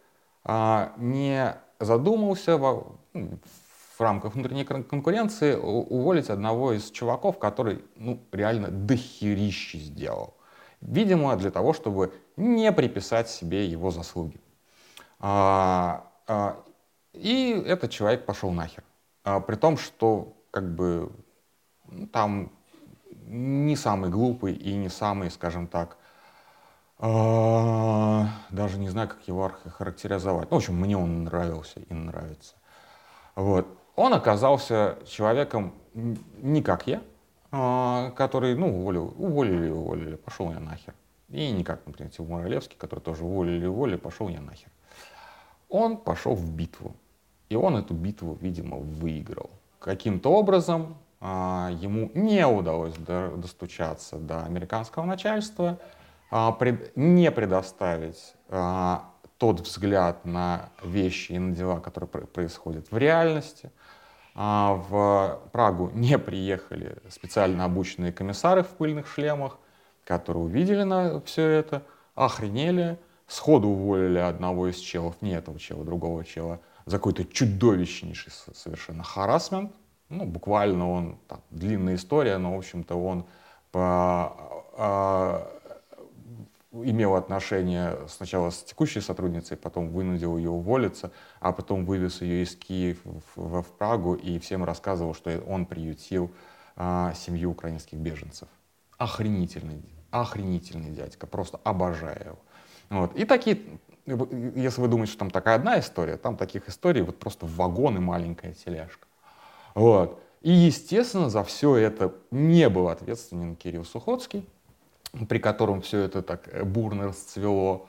а, 0.44 0.94
не 0.98 1.56
задумался 1.80 2.58
в, 2.58 2.98
ну, 3.14 3.40
в 3.98 4.02
рамках 4.02 4.36
внутренней 4.36 4.64
конкуренции 4.64 5.56
уволить 5.56 6.30
одного 6.30 6.74
из 6.74 6.92
чуваков, 6.92 7.40
который 7.40 7.84
ну, 7.96 8.20
реально 8.32 8.70
дохерищи 8.70 9.78
сделал. 9.78 10.36
Видимо, 10.82 11.36
для 11.36 11.52
того, 11.52 11.74
чтобы 11.74 12.14
не 12.36 12.72
приписать 12.72 13.30
себе 13.30 13.66
его 13.66 13.92
заслуги. 13.92 14.40
А, 15.20 16.12
а, 16.28 16.64
и 17.14 17.64
этот 17.66 17.92
человек 17.92 18.26
пошел 18.26 18.52
нахер. 18.52 18.84
А, 19.28 19.42
при 19.42 19.56
том, 19.56 19.76
что 19.76 20.38
как 20.52 20.74
бы 20.74 21.12
ну, 21.90 22.08
там 22.08 22.50
не 23.26 23.76
самый 23.76 24.10
глупый 24.10 24.54
и 24.54 24.74
не 24.74 24.88
самый, 24.88 25.30
скажем 25.30 25.68
так, 25.68 25.98
а, 26.98 28.28
даже 28.52 28.80
не 28.80 28.88
знаю, 28.88 29.10
как 29.10 29.28
его 29.28 29.52
характеризовать. 29.78 30.50
Ну, 30.50 30.56
в 30.56 30.60
общем, 30.60 30.76
мне 30.76 30.98
он 30.98 31.26
нравился 31.26 31.82
и 31.82 31.94
нравится. 31.94 32.56
Вот. 33.36 33.68
Он 33.98 34.14
оказался 34.14 34.98
человеком 35.06 35.74
не 35.94 36.64
как 36.64 36.88
я, 36.88 37.02
а, 37.52 38.12
который, 38.12 38.56
ну, 38.56 38.80
уволил, 38.80 39.14
уволили, 39.18 39.70
уволили, 39.70 40.16
пошел 40.16 40.54
я 40.54 40.62
нахер. 40.62 40.94
И 41.28 41.52
не 41.52 41.66
как, 41.66 41.86
например, 41.86 42.14
Тимур 42.14 42.46
Олевский, 42.46 42.78
который 42.78 43.02
тоже 43.02 43.26
уволили, 43.26 43.66
уволили, 43.66 43.98
пошел 43.98 44.30
я 44.30 44.40
нахер. 44.40 44.72
Он 45.68 45.98
пошел 45.98 46.34
в 46.34 46.50
битву. 46.50 46.96
И 47.50 47.56
он 47.56 47.78
эту 47.78 47.94
битву, 47.94 48.38
видимо, 48.42 48.78
выиграл. 48.78 49.50
Каким-то 49.80 50.32
образом 50.32 50.98
а, 51.20 51.72
ему 51.80 52.12
не 52.14 52.46
удалось 52.46 52.96
достучаться 52.96 54.18
до 54.18 54.44
американского 54.44 55.06
начальства, 55.06 55.80
а, 56.30 56.58
не 56.96 57.32
предоставить 57.32 58.34
а, 58.50 59.12
тот 59.38 59.62
взгляд 59.62 60.26
на 60.26 60.70
вещи 60.84 61.34
и 61.34 61.40
на 61.40 61.56
дела, 61.56 61.80
которые 61.80 62.10
происходят 62.10 62.92
в 62.92 62.98
реальности. 62.98 63.72
В 64.36 65.42
Прагу 65.52 65.90
не 65.96 66.20
приехали 66.20 66.98
специально 67.10 67.66
обученные 67.66 68.12
комиссары 68.12 68.62
в 68.62 68.68
пыльных 68.68 69.08
шлемах, 69.08 69.58
которые 70.04 70.44
увидели 70.44 70.84
на 70.84 71.22
все 71.22 71.48
это, 71.48 71.82
охренели, 72.14 73.00
сходу 73.26 73.70
уволили 73.70 74.20
одного 74.20 74.68
из 74.68 74.78
челов, 74.78 75.16
не 75.22 75.32
этого 75.32 75.60
чела, 75.60 75.84
другого 75.84 76.24
чела, 76.24 76.60
за 76.88 76.98
какой-то 76.98 77.26
чудовищнейший 77.26 78.32
совершенно 78.56 79.04
харасмент. 79.04 79.74
Ну, 80.10 80.26
буквально 80.26 80.90
он, 80.90 81.20
там, 81.28 81.42
длинная 81.52 81.96
история, 81.96 82.38
но, 82.38 82.56
в 82.56 82.58
общем-то, 82.58 82.96
он 82.96 83.26
по 83.72 84.34
имел 86.72 87.16
отношение 87.16 87.98
сначала 88.08 88.52
с 88.52 88.64
текущей 88.64 89.02
сотрудницей, 89.02 89.58
потом 89.58 89.90
вынудил 89.90 90.38
ее 90.38 90.50
уволиться, 90.50 91.12
а 91.40 91.52
потом 91.52 91.86
вывез 91.86 92.22
ее 92.22 92.44
из 92.44 92.56
Киева 92.56 93.22
в, 93.36 93.62
в 93.62 93.68
Прагу 93.78 94.16
и 94.16 94.40
всем 94.40 94.64
рассказывал, 94.64 95.14
что 95.14 95.40
он 95.48 95.66
приютил 95.66 96.32
а, 96.76 97.14
семью 97.14 97.52
украинских 97.52 97.98
беженцев. 97.98 98.48
Охренительный, 98.98 99.82
охренительный 100.12 100.92
дядька, 100.92 101.26
просто 101.26 101.60
обожаю 101.64 102.26
его. 102.26 102.40
Вот. 102.90 103.16
И 103.16 103.26
такие, 103.26 103.60
если 104.08 104.82
вы 104.82 104.88
думаете, 104.88 105.12
что 105.12 105.20
там 105.20 105.32
такая 105.32 105.56
одна 105.56 105.80
история, 105.80 106.18
там 106.18 106.38
таких 106.38 106.70
историй 106.70 107.02
вот 107.02 107.20
просто 107.20 107.46
вагон 107.46 107.98
и 107.98 108.00
маленькая 108.00 108.54
тележка. 108.54 109.08
Вот. 109.76 110.24
И, 110.42 110.52
естественно, 110.52 111.30
за 111.30 111.44
все 111.44 111.76
это 111.76 112.14
не 112.32 112.70
был 112.70 112.90
ответственен 112.90 113.56
Кирилл 113.56 113.86
Сухоцкий, 113.86 114.48
при 115.28 115.40
котором 115.40 115.82
все 115.82 116.00
это 116.00 116.22
так 116.22 116.48
э, 116.48 116.64
бурно 116.64 117.08
расцвело. 117.08 117.88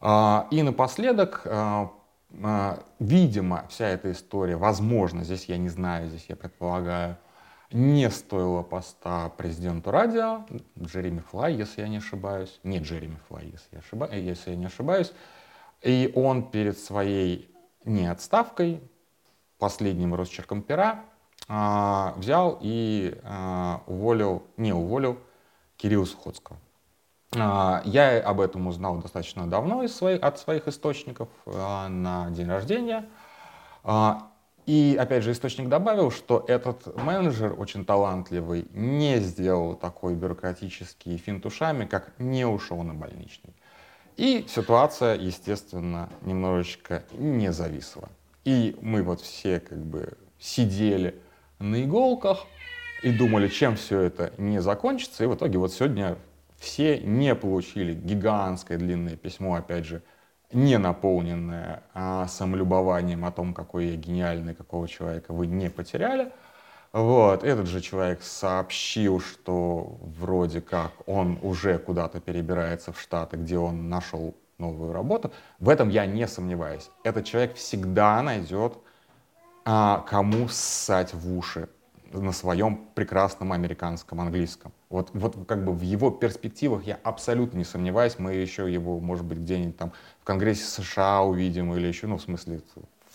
А, 0.00 0.46
и 0.50 0.62
напоследок, 0.62 1.42
а, 1.44 1.92
а, 2.42 2.82
видимо, 2.98 3.66
вся 3.68 3.88
эта 3.88 4.12
история, 4.12 4.56
возможно, 4.56 5.24
здесь 5.24 5.44
я 5.46 5.58
не 5.58 5.68
знаю, 5.68 6.08
здесь 6.08 6.26
я 6.28 6.36
предполагаю, 6.36 7.18
не 7.72 8.10
стоила 8.10 8.62
поста 8.62 9.28
президенту 9.28 9.90
радио, 9.90 10.44
Джереми 10.78 11.20
Флай, 11.30 11.54
если 11.54 11.82
я 11.82 11.88
не 11.88 11.98
ошибаюсь. 11.98 12.58
Не 12.64 12.78
Джереми 12.78 13.18
Флай, 13.28 13.46
если 13.46 13.68
я, 13.72 13.78
ошибаюсь, 13.78 14.12
если 14.14 14.50
я 14.50 14.56
не 14.56 14.66
ошибаюсь. 14.66 15.12
И 15.82 16.12
он 16.14 16.50
перед 16.50 16.78
своей 16.78 17.50
не 17.84 18.06
отставкой, 18.06 18.80
последним 19.58 20.14
росчерком 20.14 20.62
пера, 20.62 21.04
взял 21.48 22.58
и 22.60 23.18
уволил, 23.86 24.42
не 24.56 24.72
уволил, 24.72 25.18
Кирилла 25.76 26.04
Сухоцкого. 26.04 26.58
А, 27.36 27.82
я 27.84 28.20
об 28.20 28.40
этом 28.40 28.66
узнал 28.66 28.98
достаточно 28.98 29.46
давно 29.46 29.82
из 29.82 29.94
своих, 29.94 30.22
от 30.22 30.38
своих 30.38 30.68
источников 30.68 31.28
а, 31.46 31.88
на 31.88 32.30
день 32.30 32.48
рождения. 32.48 33.08
А, 33.84 34.30
И, 34.66 34.96
опять 35.00 35.22
же, 35.24 35.32
источник 35.32 35.68
добавил, 35.68 36.10
что 36.10 36.44
этот 36.46 36.94
менеджер, 37.02 37.54
очень 37.58 37.84
талантливый, 37.84 38.66
не 38.72 39.18
сделал 39.20 39.74
такой 39.74 40.14
бюрократический 40.14 41.16
финт 41.16 41.46
ушами, 41.46 41.86
как 41.86 42.12
не 42.18 42.44
ушел 42.44 42.82
на 42.82 42.94
больничный. 42.94 43.54
И 44.16 44.44
ситуация, 44.48 45.16
естественно, 45.16 46.08
немножечко 46.22 47.04
не 47.12 47.52
зависла. 47.52 48.08
И 48.44 48.76
мы 48.80 49.02
вот 49.02 49.20
все 49.20 49.60
как 49.60 49.78
бы 49.78 50.16
сидели 50.38 51.14
на 51.58 51.82
иголках 51.82 52.46
и 53.02 53.12
думали, 53.12 53.48
чем 53.48 53.76
все 53.76 54.00
это 54.00 54.32
не 54.38 54.60
закончится. 54.60 55.24
И 55.24 55.26
в 55.26 55.34
итоге 55.34 55.58
вот 55.58 55.72
сегодня 55.72 56.16
все 56.58 56.98
не 56.98 57.34
получили 57.34 57.94
гигантское 57.94 58.78
длинное 58.78 59.16
письмо, 59.16 59.54
опять 59.54 59.86
же, 59.86 60.02
не 60.52 60.78
наполненное 60.78 61.84
а, 61.94 62.26
самолюбованием 62.26 63.24
о 63.24 63.30
том, 63.30 63.54
какой 63.54 63.86
я 63.86 63.96
гениальный, 63.96 64.54
какого 64.54 64.88
человека 64.88 65.32
вы 65.32 65.46
не 65.46 65.70
потеряли. 65.70 66.32
Вот, 66.92 67.44
этот 67.44 67.66
же 67.66 67.80
человек 67.80 68.20
сообщил, 68.22 69.20
что 69.20 69.96
вроде 70.18 70.60
как 70.60 70.90
он 71.06 71.38
уже 71.42 71.78
куда-то 71.78 72.20
перебирается 72.20 72.92
в 72.92 73.00
Штаты, 73.00 73.36
где 73.36 73.58
он 73.58 73.88
нашел 73.88 74.34
новую 74.58 74.92
работу. 74.92 75.30
В 75.60 75.68
этом 75.68 75.88
я 75.88 76.04
не 76.06 76.26
сомневаюсь. 76.26 76.90
Этот 77.04 77.26
человек 77.26 77.54
всегда 77.54 78.20
найдет 78.22 78.76
а, 79.64 80.04
кому 80.08 80.48
ссать 80.48 81.14
в 81.14 81.36
уши 81.36 81.68
на 82.12 82.32
своем 82.32 82.88
прекрасном 82.94 83.52
американском 83.52 84.20
английском. 84.20 84.72
Вот, 84.88 85.10
вот 85.12 85.36
как 85.46 85.64
бы 85.64 85.72
в 85.72 85.82
его 85.82 86.10
перспективах 86.10 86.84
я 86.84 86.98
абсолютно 87.04 87.58
не 87.58 87.64
сомневаюсь. 87.64 88.18
Мы 88.18 88.34
еще 88.34 88.72
его, 88.72 88.98
может 88.98 89.24
быть, 89.24 89.38
где-нибудь 89.38 89.76
там 89.76 89.92
в 90.20 90.24
Конгрессе 90.24 90.64
США 90.64 91.22
увидим 91.22 91.72
или 91.74 91.86
еще, 91.86 92.08
ну, 92.08 92.16
в 92.16 92.22
смысле, 92.22 92.62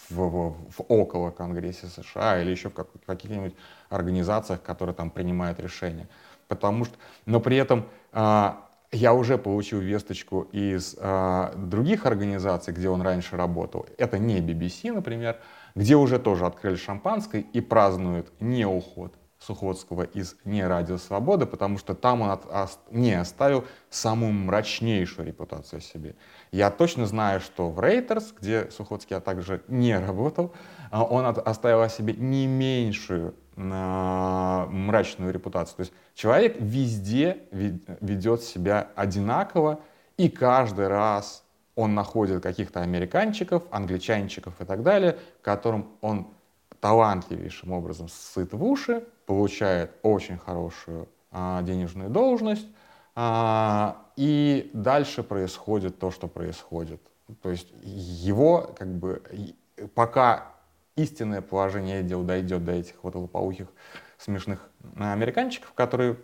в, 0.10 0.16
в, 0.16 0.56
в 0.70 0.82
около 0.88 1.32
Конгрессе 1.32 1.88
США 1.88 2.42
или 2.42 2.52
еще 2.52 2.70
в 2.70 2.74
как, 2.74 2.88
каких-нибудь 3.06 3.56
организациях, 3.90 4.62
которые 4.62 4.96
там 4.96 5.10
принимают 5.10 5.60
решения. 5.60 6.08
Потому 6.48 6.86
что, 6.86 6.96
но 7.26 7.40
при 7.40 7.58
этом 7.58 7.88
а, 8.12 8.66
я 8.92 9.14
уже 9.14 9.38
получил 9.38 9.80
весточку 9.80 10.42
из 10.52 10.96
а, 11.00 11.54
других 11.56 12.06
организаций, 12.06 12.74
где 12.74 12.90
он 12.90 13.02
раньше 13.02 13.36
работал. 13.36 13.86
Это 13.98 14.20
не 14.20 14.40
BBC, 14.40 14.94
например, 14.94 15.40
где 15.76 15.96
уже 15.96 16.20
тоже 16.20 16.46
открыли 16.46 16.76
шампанское 16.76 17.42
и 17.42 17.62
празднуют 17.62 18.32
не 18.40 18.66
уход 18.66 19.14
Сухотского 19.46 20.04
из 20.04 20.36
«Не 20.44 20.66
радио 20.66 20.98
свободы», 20.98 21.46
потому 21.46 21.78
что 21.78 21.94
там 21.94 22.22
он 22.22 22.32
от, 22.32 22.46
ост, 22.52 22.80
не 22.90 23.14
оставил 23.14 23.66
самую 23.90 24.34
мрачнейшую 24.34 25.28
репутацию 25.28 25.80
о 25.80 25.82
себе. 25.82 26.16
Я 26.52 26.72
точно 26.72 27.06
знаю, 27.06 27.42
что 27.42 27.70
в 27.70 27.80
Рейтерс, 27.80 28.34
где 28.40 28.70
Сухотский, 28.72 29.16
а 29.16 29.22
также 29.22 29.64
не 29.68 29.98
работал, 29.98 30.54
а, 30.90 31.04
он 31.04 31.26
от, 31.26 31.38
оставил 31.38 31.82
о 31.82 31.90
себе 31.90 32.14
не 32.14 32.48
меньшую 32.48 33.36
а, 33.58 34.68
мрачную 34.68 35.32
репутацию. 35.32 35.76
То 35.78 35.82
есть 35.82 35.94
человек 36.16 36.58
везде 36.60 37.44
ведет 37.52 38.42
себя 38.42 38.90
одинаково, 38.96 39.80
и 40.18 40.30
каждый 40.30 40.88
раз 40.88 41.44
он 41.76 41.94
находит 41.94 42.42
каких-то 42.42 42.82
американчиков, 42.82 43.64
англичанчиков 43.70 44.60
и 44.60 44.66
так 44.66 44.82
далее, 44.82 45.18
которым 45.42 45.90
он 46.02 46.28
талантливейшим 46.80 47.72
образом 47.72 48.08
сыт 48.10 48.54
в 48.54 48.64
уши, 48.64 49.04
получает 49.26 49.92
очень 50.04 50.38
хорошую 50.38 51.08
а, 51.32 51.62
денежную 51.64 52.10
должность, 52.10 52.68
а, 53.16 54.06
и 54.16 54.70
дальше 54.74 55.24
происходит 55.24 56.00
то, 56.00 56.12
что 56.12 56.28
происходит. 56.28 57.02
То 57.42 57.50
есть 57.50 57.68
его, 57.84 58.74
как 58.78 58.88
бы, 58.88 59.22
пока 59.94 60.54
истинное 60.96 61.42
положение 61.42 62.04
дел 62.04 62.24
дойдет 62.24 62.64
до 62.64 62.74
этих 62.74 62.96
вот 63.04 63.16
лопоухих 63.16 63.68
смешных 64.18 64.70
американчиков, 64.98 65.74
которые 65.74 66.18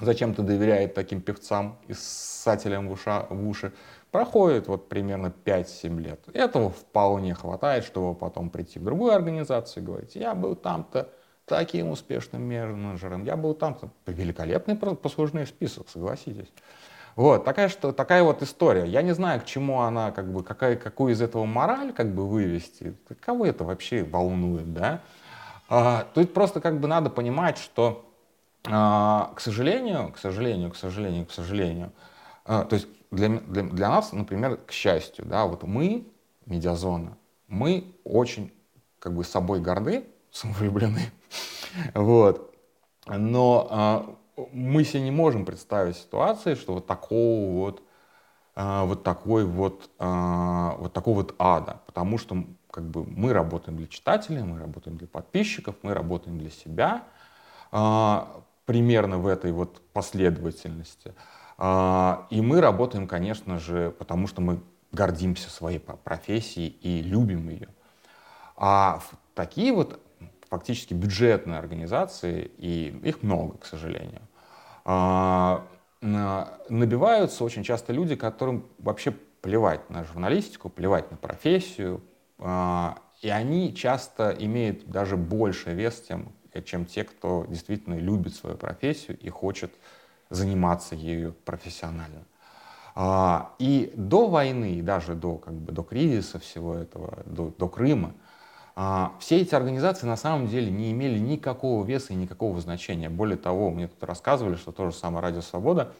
зачем-то 0.00 0.42
доверяют 0.42 0.94
таким 0.94 1.20
певцам 1.20 1.78
и 1.88 1.92
ссателям 1.92 2.88
в, 2.88 2.92
уша, 2.92 3.26
в 3.28 3.48
уши, 3.48 3.72
проходит 4.10 4.68
вот 4.68 4.88
примерно 4.88 5.32
5-7 5.44 6.00
лет. 6.00 6.20
Этого 6.32 6.70
вполне 6.70 7.34
хватает, 7.34 7.84
чтобы 7.84 8.14
потом 8.14 8.50
прийти 8.50 8.78
в 8.78 8.84
другую 8.84 9.12
организацию 9.12 9.82
и 9.82 9.86
говорить, 9.86 10.16
я 10.16 10.34
был 10.34 10.56
там-то 10.56 11.10
таким 11.50 11.90
успешным 11.90 12.48
менеджером, 12.48 13.24
я 13.24 13.36
был 13.36 13.54
там-то. 13.54 13.90
Великолепный 14.06 14.76
послужной 14.76 15.46
список, 15.46 15.88
согласитесь. 15.88 16.48
Вот, 17.16 17.44
такая, 17.44 17.68
что, 17.68 17.92
такая 17.92 18.22
вот 18.22 18.42
история. 18.42 18.86
Я 18.86 19.02
не 19.02 19.12
знаю, 19.12 19.40
к 19.40 19.44
чему 19.44 19.80
она, 19.80 20.12
как 20.12 20.32
бы, 20.32 20.44
какая, 20.44 20.76
какую 20.76 21.12
из 21.12 21.20
этого 21.20 21.44
мораль 21.44 21.92
как 21.92 22.14
бы 22.14 22.26
вывести. 22.26 22.94
Кого 23.20 23.46
это 23.46 23.64
вообще 23.64 24.04
волнует, 24.04 24.72
да? 24.72 25.00
А, 25.68 26.06
тут 26.14 26.32
просто 26.32 26.60
как 26.60 26.78
бы 26.78 26.86
надо 26.86 27.10
понимать, 27.10 27.58
что, 27.58 28.08
а, 28.68 29.32
к 29.34 29.40
сожалению, 29.40 30.12
к 30.12 30.18
сожалению, 30.18 30.70
к 30.70 30.76
сожалению, 30.76 31.26
к 31.26 31.32
сожалению, 31.32 31.92
а, 32.44 32.64
то 32.64 32.74
есть 32.76 32.86
для, 33.10 33.28
для, 33.28 33.64
для 33.64 33.88
нас, 33.88 34.12
например, 34.12 34.56
к 34.56 34.70
счастью, 34.70 35.24
да, 35.26 35.46
вот 35.46 35.64
мы, 35.64 36.06
медиазона, 36.46 37.18
мы 37.48 37.92
очень 38.04 38.52
как 39.00 39.14
бы 39.14 39.24
собой 39.24 39.60
горды, 39.60 40.04
самовлюблены, 40.32 41.10
вот, 41.94 42.54
но 43.06 43.66
а, 43.70 44.16
мы 44.52 44.84
себе 44.84 45.02
не 45.02 45.10
можем 45.10 45.44
представить 45.44 45.96
ситуации, 45.96 46.54
что 46.54 46.74
вот 46.74 46.86
такого 46.86 47.52
вот, 47.52 47.82
а, 48.54 48.84
вот 48.84 49.02
такой 49.02 49.44
вот, 49.44 49.90
а, 49.98 50.76
вот 50.78 50.92
такого 50.92 51.16
вот 51.16 51.34
ада, 51.38 51.80
потому 51.86 52.18
что 52.18 52.44
как 52.70 52.84
бы 52.84 53.04
мы 53.04 53.32
работаем 53.32 53.76
для 53.76 53.86
читателей, 53.86 54.42
мы 54.42 54.58
работаем 54.58 54.96
для 54.96 55.08
подписчиков, 55.08 55.74
мы 55.82 55.94
работаем 55.94 56.38
для 56.38 56.50
себя, 56.50 57.04
а, 57.72 58.42
примерно 58.66 59.18
в 59.18 59.26
этой 59.26 59.52
вот 59.52 59.80
последовательности. 59.92 61.14
А, 61.58 62.26
и 62.30 62.40
мы 62.40 62.60
работаем, 62.60 63.06
конечно 63.06 63.58
же, 63.58 63.90
потому 63.98 64.26
что 64.26 64.40
мы 64.40 64.62
гордимся 64.92 65.50
своей 65.50 65.78
профессией 65.78 66.68
и 66.68 67.02
любим 67.02 67.48
ее. 67.48 67.68
А 68.56 69.00
такие 69.34 69.72
вот 69.72 70.00
фактически 70.50 70.92
бюджетные 70.92 71.58
организации, 71.58 72.50
и 72.58 72.88
их 73.04 73.22
много, 73.22 73.56
к 73.58 73.66
сожалению, 73.66 74.22
а, 74.84 75.66
набиваются 76.00 77.44
очень 77.44 77.62
часто 77.62 77.92
люди, 77.92 78.16
которым 78.16 78.66
вообще 78.78 79.12
плевать 79.42 79.88
на 79.90 80.04
журналистику, 80.04 80.68
плевать 80.68 81.10
на 81.10 81.16
профессию, 81.16 82.02
а, 82.38 82.98
и 83.22 83.28
они 83.28 83.74
часто 83.74 84.34
имеют 84.38 84.86
даже 84.86 85.16
больше 85.16 85.72
вес, 85.72 86.00
тем, 86.00 86.32
чем 86.64 86.84
те, 86.84 87.04
кто 87.04 87.46
действительно 87.48 87.94
любит 87.94 88.34
свою 88.34 88.56
профессию 88.56 89.18
и 89.18 89.28
хочет 89.28 89.72
заниматься 90.30 90.94
ею 90.94 91.34
профессионально. 91.44 92.24
А, 92.96 93.54
и 93.58 93.92
до 93.94 94.28
войны, 94.28 94.74
и 94.74 94.82
даже 94.82 95.14
до, 95.14 95.36
как 95.36 95.54
бы, 95.54 95.70
до 95.72 95.82
кризиса 95.82 96.38
всего 96.40 96.74
этого, 96.74 97.22
до, 97.24 97.54
до 97.56 97.68
Крыма, 97.68 98.14
а, 98.14 98.29
все 99.18 99.40
эти 99.40 99.54
организации 99.54 100.06
на 100.06 100.16
самом 100.16 100.46
деле 100.46 100.70
не 100.70 100.92
имели 100.92 101.18
никакого 101.18 101.84
веса 101.84 102.12
и 102.12 102.16
никакого 102.16 102.60
значения. 102.60 103.08
Более 103.08 103.36
того, 103.36 103.70
мне 103.70 103.88
тут 103.88 104.02
рассказывали, 104.04 104.56
что 104.56 104.72
то 104.72 104.90
же 104.90 104.96
самое 104.96 105.22
«Радио 105.22 105.42
Свобода» 105.42 105.92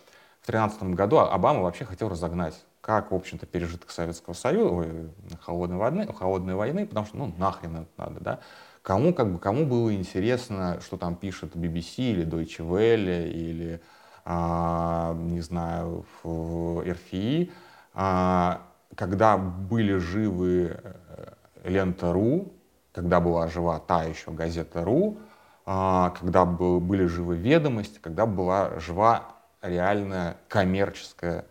в 0.43 0.47
2013 0.47 0.83
году 0.95 1.19
Обама 1.19 1.63
вообще 1.63 1.85
хотел 1.85 2.09
разогнать 2.09 2.55
как, 2.81 3.11
в 3.11 3.15
общем-то, 3.15 3.47
пережиток 3.47 3.91
Советского 3.91 4.35
Союза, 4.35 5.11
холодной 5.43 5.77
войны, 5.77 6.07
холодной 6.13 6.55
войны, 6.55 6.87
потому 6.87 7.07
что, 7.07 7.19
ну, 7.19 7.35
нахрен 7.37 7.77
это 7.77 7.89
надо, 7.99 8.21
да. 8.21 8.41
Кому, 8.83 9.13
как 9.13 9.31
бы, 9.31 9.39
кому 9.39 9.67
было 9.67 9.95
интересно, 9.95 10.81
что 10.81 10.97
там 10.97 11.15
пишет 11.15 11.55
BBC 11.55 11.99
или 11.99 12.27
Deutsche 12.27 12.67
Welle 12.67 13.31
или 13.31 13.83
а, 14.25 15.15
не 15.15 15.41
знаю, 15.41 16.07
РФИ, 16.25 17.53
а, 17.95 18.63
когда 18.95 19.37
были 19.37 19.97
живы 19.97 20.79
э, 20.83 21.33
Лента.ру, 21.65 22.53
когда 22.93 23.21
была 23.21 23.49
жива 23.49 23.79
та 23.79 24.05
еще 24.05 24.31
газета.ру, 24.31 25.19
а, 25.67 26.11
когда 26.11 26.45
были 26.45 27.07
живы 27.07 27.37
ведомости, 27.37 27.99
когда 27.99 28.27
была 28.27 28.79
жива 28.81 29.37
реальная 29.63 30.37
коммерческая 30.49 31.45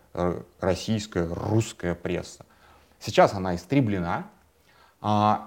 российская, 0.59 1.27
русская 1.27 1.93
пресса. 1.93 2.45
Сейчас 2.99 3.33
она 3.33 3.55
истреблена, 3.55 4.25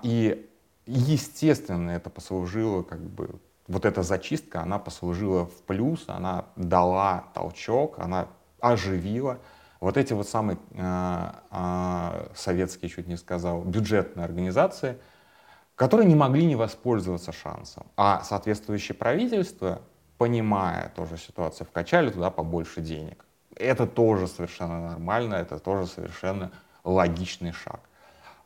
и 0.02 0.48
естественно 0.86 1.90
это 1.90 2.08
послужило 2.08 2.82
как 2.82 3.00
бы 3.00 3.40
вот 3.66 3.84
эта 3.84 4.02
зачистка, 4.02 4.62
она 4.62 4.78
послужила 4.78 5.46
в 5.46 5.62
плюс, 5.62 6.04
она 6.06 6.46
дала 6.56 7.24
толчок, 7.34 7.98
она 7.98 8.28
оживила 8.60 9.38
вот 9.80 9.96
эти 9.96 10.12
вот 10.12 10.28
самые 10.28 10.58
э, 10.70 11.32
э, 11.50 12.26
советские, 12.34 12.88
чуть 12.88 13.08
не 13.08 13.16
сказал, 13.16 13.62
бюджетные 13.62 14.24
организации, 14.24 14.98
которые 15.82 16.06
не 16.06 16.14
могли 16.14 16.46
не 16.46 16.54
воспользоваться 16.54 17.32
шансом. 17.32 17.88
А 17.96 18.22
соответствующее 18.22 18.94
правительство, 18.94 19.82
понимая 20.16 20.92
тоже 20.94 21.18
ситуацию, 21.18 21.66
вкачали 21.66 22.08
туда 22.10 22.30
побольше 22.30 22.80
денег. 22.80 23.24
Это 23.56 23.88
тоже 23.88 24.28
совершенно 24.28 24.90
нормально, 24.90 25.34
это 25.34 25.58
тоже 25.58 25.88
совершенно 25.88 26.52
логичный 26.84 27.50
шаг. 27.50 27.80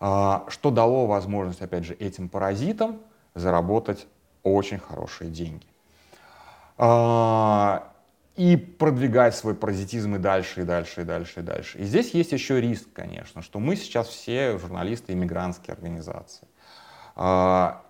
а, 0.00 0.46
что 0.48 0.70
дало 0.70 1.06
возможность, 1.06 1.60
опять 1.60 1.84
же, 1.84 1.92
этим 1.92 2.30
паразитам 2.30 3.00
заработать 3.34 4.06
очень 4.42 4.78
хорошие 4.78 5.30
деньги. 5.30 5.66
А, 6.78 7.92
и 8.36 8.56
продвигать 8.56 9.34
свой 9.36 9.54
паразитизм 9.54 10.14
и 10.14 10.18
дальше, 10.18 10.62
и 10.62 10.64
дальше, 10.64 11.02
и 11.02 11.04
дальше, 11.04 11.40
и 11.40 11.42
дальше. 11.42 11.78
И 11.78 11.84
здесь 11.84 12.14
есть 12.14 12.32
еще 12.32 12.62
риск, 12.62 12.88
конечно, 12.94 13.42
что 13.42 13.60
мы 13.60 13.76
сейчас 13.76 14.08
все 14.08 14.56
журналисты 14.58 15.12
иммигрантские 15.12 15.74
организации. 15.74 16.48
А, 17.16 17.82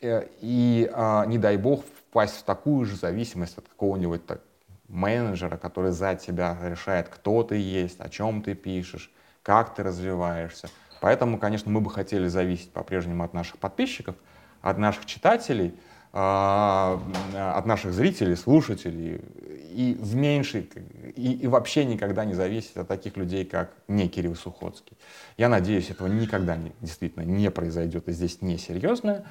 э, 0.00 0.26
и 0.40 0.90
не 1.26 1.38
дай 1.38 1.56
бог 1.56 1.84
впасть 1.84 2.38
в 2.38 2.42
такую 2.42 2.84
же 2.84 2.96
зависимость 2.96 3.58
от 3.58 3.68
какого-нибудь 3.68 4.26
так, 4.26 4.40
менеджера, 4.88 5.56
который 5.56 5.92
за 5.92 6.14
тебя 6.14 6.56
решает, 6.62 7.08
кто 7.08 7.42
ты 7.42 7.56
есть, 7.56 8.00
о 8.00 8.08
чем 8.08 8.42
ты 8.42 8.54
пишешь, 8.54 9.10
как 9.42 9.74
ты 9.74 9.82
развиваешься. 9.82 10.68
Поэтому, 11.00 11.38
конечно, 11.38 11.70
мы 11.70 11.80
бы 11.80 11.90
хотели 11.90 12.28
зависеть 12.28 12.72
по-прежнему 12.72 13.24
от 13.24 13.34
наших 13.34 13.58
подписчиков, 13.58 14.14
от 14.60 14.78
наших 14.78 15.06
читателей, 15.06 15.74
а, 15.74 15.91
от 16.12 17.64
наших 17.64 17.94
зрителей, 17.94 18.36
слушателей, 18.36 19.22
и 19.72 19.96
в 19.98 20.14
меньшей, 20.14 20.68
и, 21.16 21.32
и 21.32 21.46
вообще 21.46 21.86
никогда 21.86 22.26
не 22.26 22.34
зависеть 22.34 22.76
от 22.76 22.88
таких 22.88 23.16
людей, 23.16 23.46
как 23.46 23.72
не 23.88 24.08
Кирилл 24.08 24.34
Сухоцкий. 24.34 24.96
Я 25.38 25.48
надеюсь, 25.48 25.90
этого 25.90 26.08
никогда 26.08 26.56
не, 26.56 26.72
действительно 26.80 27.24
не 27.24 27.50
произойдет, 27.50 28.08
и 28.08 28.12
здесь 28.12 28.42
несерьезное. 28.42 29.24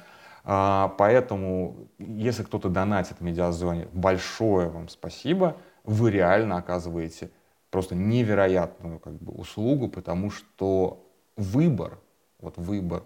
А, 0.44 0.94
поэтому, 0.98 1.88
если 1.98 2.42
кто-то 2.42 2.68
донатит 2.68 3.18
в 3.20 3.22
медиазоне, 3.22 3.86
большое 3.92 4.68
вам 4.68 4.88
спасибо. 4.88 5.56
Вы 5.84 6.10
реально 6.10 6.56
оказываете 6.56 7.30
просто 7.70 7.94
невероятную 7.94 8.98
как 8.98 9.14
бы, 9.14 9.32
услугу, 9.32 9.88
потому 9.88 10.30
что 10.30 11.06
выбор, 11.36 11.98
вот 12.40 12.56
выбор, 12.56 13.04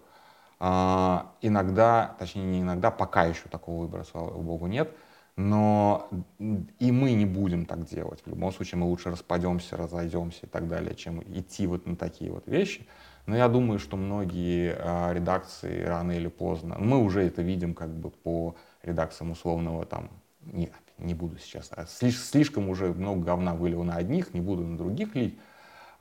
а, 0.58 1.32
иногда, 1.42 2.16
точнее 2.18 2.44
не 2.44 2.60
иногда, 2.60 2.90
пока 2.90 3.24
еще 3.24 3.48
такого 3.50 3.82
выбора, 3.82 4.04
слава 4.04 4.36
богу, 4.40 4.66
нет, 4.66 4.90
но 5.36 6.08
и 6.38 6.90
мы 6.92 7.12
не 7.12 7.26
будем 7.26 7.66
так 7.66 7.84
делать. 7.84 8.22
В 8.24 8.28
любом 8.28 8.52
случае 8.52 8.78
мы 8.78 8.86
лучше 8.86 9.10
распадемся, 9.10 9.76
разойдемся 9.76 10.46
и 10.46 10.48
так 10.48 10.66
далее, 10.66 10.94
чем 10.94 11.22
идти 11.22 11.66
вот 11.66 11.86
на 11.86 11.94
такие 11.94 12.32
вот 12.32 12.46
вещи. 12.46 12.86
Но 13.26 13.36
я 13.36 13.48
думаю, 13.48 13.78
что 13.78 13.96
многие 13.96 14.76
а, 14.78 15.12
редакции 15.12 15.82
рано 15.82 16.12
или 16.12 16.28
поздно, 16.28 16.76
мы 16.78 17.02
уже 17.02 17.22
это 17.24 17.42
видим 17.42 17.74
как 17.74 17.90
бы 17.90 18.10
по 18.10 18.56
редакциям 18.82 19.32
условного 19.32 19.84
там, 19.84 20.10
не, 20.40 20.70
не 20.96 21.12
буду 21.12 21.38
сейчас, 21.38 21.70
а 21.72 21.86
слишком 21.86 22.68
уже 22.70 22.94
много 22.94 23.24
говна 23.24 23.54
вылил 23.54 23.82
на 23.82 23.96
одних, 23.96 24.32
не 24.32 24.40
буду 24.40 24.64
на 24.64 24.78
других 24.78 25.14
лить, 25.16 25.38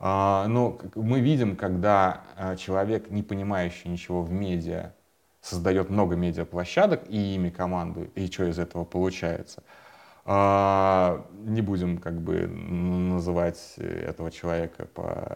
но 0.06 0.78
мы 0.94 1.20
видим, 1.20 1.56
когда 1.56 2.22
а, 2.36 2.56
человек, 2.56 3.10
не 3.10 3.24
понимающий 3.24 3.90
ничего 3.90 4.22
в 4.22 4.32
медиа, 4.32 4.94
создает 5.42 5.90
много 5.90 6.16
медиаплощадок 6.16 7.10
и 7.10 7.36
ими 7.36 7.50
командует, 7.50 8.16
и 8.16 8.28
что 8.32 8.46
из 8.46 8.60
этого 8.60 8.86
получается. 8.86 9.64
А, 10.26 11.26
не 11.34 11.62
будем 11.62 11.98
как 11.98 12.22
бы 12.22 12.46
называть 12.48 13.74
этого 13.78 14.30
человека 14.30 14.86
по 14.86 15.28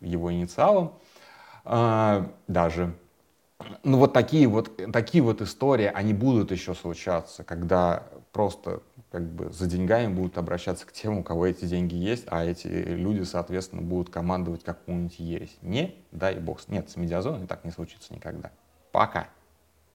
его 0.00 0.32
инициалам 0.32 0.94
даже. 2.48 2.92
Ну 3.84 3.98
вот 3.98 4.12
такие 4.12 4.46
вот, 4.46 4.80
такие 4.92 5.22
вот 5.22 5.40
истории, 5.40 5.90
они 5.92 6.12
будут 6.12 6.50
еще 6.50 6.74
случаться, 6.74 7.44
когда 7.44 8.04
просто 8.32 8.82
как 9.10 9.22
бы 9.22 9.52
за 9.52 9.66
деньгами 9.66 10.12
будут 10.12 10.38
обращаться 10.38 10.86
к 10.86 10.92
тем, 10.92 11.18
у 11.18 11.22
кого 11.22 11.46
эти 11.46 11.66
деньги 11.66 11.94
есть, 11.94 12.24
а 12.28 12.44
эти 12.44 12.66
люди, 12.66 13.22
соответственно, 13.24 13.82
будут 13.82 14.08
командовать 14.08 14.64
какую-нибудь 14.64 15.18
ересь. 15.18 15.56
Не 15.60 15.94
дай 16.12 16.36
бог. 16.36 16.60
Нет, 16.68 16.88
с 16.88 16.96
медиазоной 16.96 17.46
так 17.46 17.64
не 17.64 17.70
случится 17.70 18.14
никогда. 18.14 18.50
Пока. 18.90 19.28